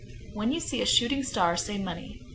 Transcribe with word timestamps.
When 0.33 0.51
you 0.51 0.59
see 0.59 0.81
a 0.81 0.85
shooting 0.87 1.21
star, 1.21 1.55
say 1.55 1.77
"money." 1.77 2.23